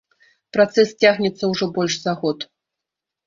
Працэс 0.55 0.93
цягнецца 1.03 1.43
ўжо 1.51 1.65
больш 1.75 1.97
за 2.05 2.13
год. 2.21 2.39